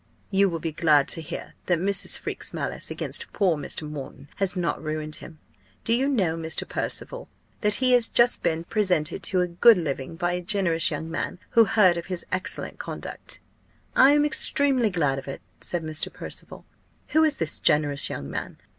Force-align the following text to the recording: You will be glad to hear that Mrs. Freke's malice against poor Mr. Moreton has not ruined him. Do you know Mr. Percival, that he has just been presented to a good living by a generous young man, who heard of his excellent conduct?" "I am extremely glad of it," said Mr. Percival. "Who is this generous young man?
You 0.31 0.49
will 0.49 0.57
be 0.59 0.71
glad 0.71 1.07
to 1.09 1.21
hear 1.21 1.53
that 1.67 1.77
Mrs. 1.77 2.17
Freke's 2.17 2.51
malice 2.55 2.89
against 2.89 3.31
poor 3.33 3.55
Mr. 3.55 3.87
Moreton 3.87 4.29
has 4.37 4.55
not 4.55 4.81
ruined 4.83 5.17
him. 5.17 5.37
Do 5.83 5.93
you 5.93 6.07
know 6.07 6.35
Mr. 6.35 6.67
Percival, 6.67 7.29
that 7.59 7.75
he 7.75 7.91
has 7.91 8.07
just 8.09 8.41
been 8.41 8.63
presented 8.63 9.21
to 9.21 9.41
a 9.41 9.47
good 9.47 9.77
living 9.77 10.15
by 10.15 10.31
a 10.31 10.41
generous 10.41 10.89
young 10.89 11.11
man, 11.11 11.37
who 11.51 11.65
heard 11.65 11.97
of 11.97 12.07
his 12.07 12.25
excellent 12.31 12.79
conduct?" 12.79 13.39
"I 13.95 14.13
am 14.13 14.25
extremely 14.25 14.89
glad 14.89 15.19
of 15.19 15.27
it," 15.27 15.43
said 15.59 15.83
Mr. 15.83 16.11
Percival. 16.11 16.65
"Who 17.09 17.23
is 17.23 17.37
this 17.37 17.59
generous 17.59 18.09
young 18.09 18.27
man? 18.27 18.57